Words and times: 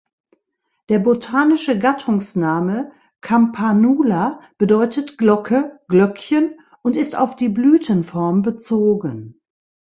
Der 0.89 0.97
botanische 0.97 1.77
Gattungsname 1.77 2.91
"Campanula" 3.21 4.39
bedeutet 4.57 5.19
"Glocke", 5.19 5.79
"Glöckchen" 5.89 6.59
und 6.81 6.97
ist 6.97 7.15
auf 7.15 7.35
die 7.35 7.49
Blütenform 7.49 8.41
bezogen. 8.41 9.39